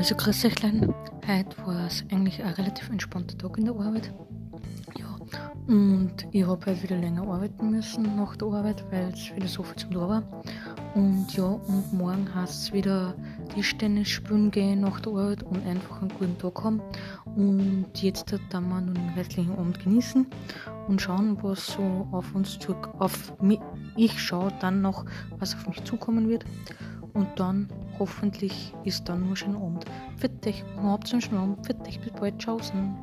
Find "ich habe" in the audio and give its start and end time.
6.32-6.64